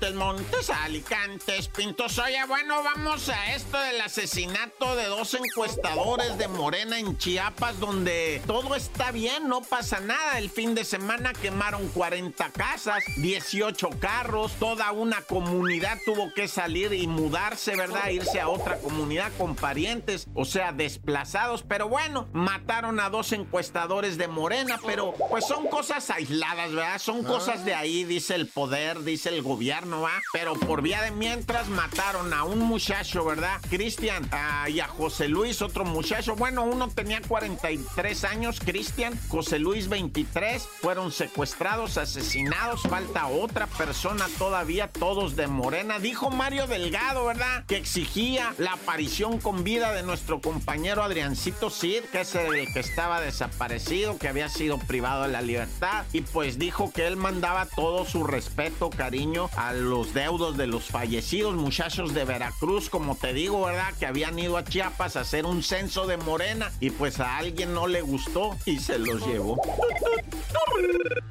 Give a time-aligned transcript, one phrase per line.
[0.00, 2.18] Montes, Montes, Alicantes, Pintos.
[2.18, 8.40] Oye, bueno, vamos a esto del asesinato de dos encuestadores de Morena en Chiapas, donde
[8.46, 10.38] todo está bien, no pasa nada.
[10.38, 16.94] El fin de semana quemaron 40 casas, 18 carros, toda una comunidad tuvo que salir
[16.94, 18.08] y mudarse, ¿verdad?
[18.08, 21.62] Irse a otra comunidad con parientes, o sea, desplazados.
[21.62, 26.98] Pero bueno, mataron a dos encuestadores de Morena, pero pues son cosas aisladas, ¿verdad?
[26.98, 30.22] Son cosas de ahí, dice el poder, dice el gobierno no va.
[30.32, 33.60] Pero por vía de mientras mataron a un muchacho, ¿verdad?
[33.68, 34.28] Cristian
[34.68, 36.36] y a José Luis, otro muchacho.
[36.36, 40.66] Bueno, uno tenía 43 años, Cristian, José Luis 23.
[40.80, 42.82] Fueron secuestrados, asesinados.
[42.82, 45.98] Falta otra persona todavía, todos de Morena.
[45.98, 47.64] Dijo Mario Delgado, ¿verdad?
[47.66, 52.80] Que exigía la aparición con vida de nuestro compañero Adriancito Cid, que es el que
[52.80, 56.04] estaba desaparecido, que había sido privado de la libertad.
[56.12, 60.84] Y pues dijo que él mandaba todo su respeto, cariño a los deudos de los
[60.84, 63.92] fallecidos muchachos de Veracruz, como te digo, ¿verdad?
[63.98, 67.74] Que habían ido a Chiapas a hacer un censo de Morena y pues a alguien
[67.74, 69.60] no le gustó y se los llevó.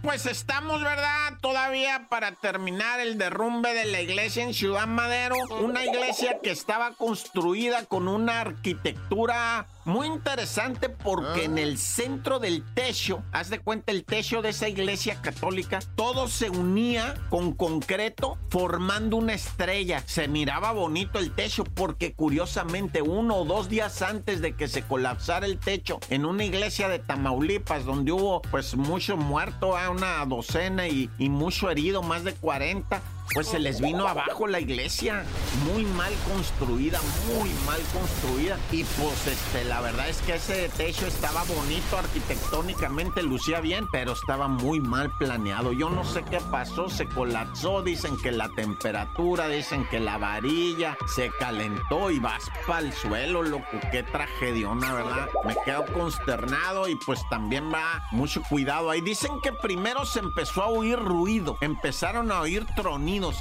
[0.09, 1.37] Pues estamos, ¿verdad?
[1.39, 6.95] Todavía para terminar el derrumbe de la iglesia en Ciudad Madero, una iglesia que estaba
[6.95, 13.91] construida con una arquitectura muy interesante porque en el centro del techo, haz de cuenta
[13.91, 20.03] el techo de esa iglesia católica, todo se unía con concreto formando una estrella.
[20.05, 24.83] Se miraba bonito el techo porque curiosamente uno o dos días antes de que se
[24.83, 30.25] colapsara el techo en una iglesia de Tamaulipas donde hubo pues mucho muerto, a una
[30.25, 33.01] docena y, y mucho herido, más de 40
[33.33, 35.23] pues se les vino abajo la iglesia.
[35.71, 38.57] Muy mal construida, muy mal construida.
[38.71, 44.13] Y pues este, la verdad es que ese techo estaba bonito arquitectónicamente, lucía bien, pero
[44.13, 45.73] estaba muy mal planeado.
[45.73, 50.97] Yo no sé qué pasó, se colapsó, dicen que la temperatura, dicen que la varilla
[51.07, 53.65] se calentó y vas para el suelo, loco.
[53.91, 55.29] Qué tragediona, ¿verdad?
[55.45, 59.01] Me quedo consternado y pues también va mucho cuidado ahí.
[59.01, 62.65] Dicen que primero se empezó a oír ruido, empezaron a oír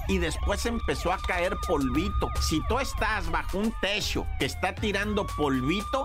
[0.09, 2.29] y después empezó a caer polvito.
[2.41, 6.05] Si tú estás bajo un techo que está tirando polvito,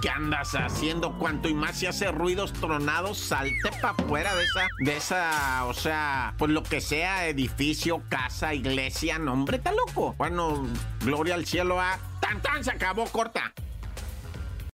[0.00, 1.18] ¿qué andas haciendo?
[1.18, 5.74] Cuanto y más se hace ruidos tronados, salte para afuera de esa, de esa, o
[5.74, 10.14] sea, pues lo que sea, edificio, casa, iglesia, nombre, está loco.
[10.16, 10.64] Bueno,
[11.00, 11.98] gloria al cielo a...
[12.20, 12.62] ¡Tan, tan!
[12.62, 13.52] Se acabó, corta.